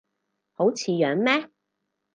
[0.53, 1.51] 好似樣咩